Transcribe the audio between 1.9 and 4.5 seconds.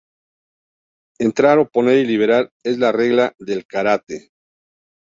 y liberar; es la regla del karate.